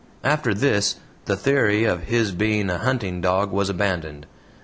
After 0.23 0.51
this 0.51 0.95
the 1.25 1.37
theory 1.37 1.83
of 1.83 2.05
his 2.05 2.31
being 2.31 2.71
a 2.71 2.79
hunting 2.79 3.21
dog 3.21 3.51
was 3.51 3.69
abandoned. 3.69 4.25